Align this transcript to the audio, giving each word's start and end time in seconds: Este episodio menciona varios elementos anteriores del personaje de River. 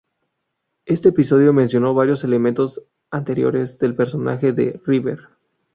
Este 0.87 1.09
episodio 1.09 1.53
menciona 1.53 1.91
varios 1.91 2.23
elementos 2.23 2.83
anteriores 3.11 3.77
del 3.77 3.95
personaje 3.95 4.51
de 4.51 4.81
River. 4.83 5.19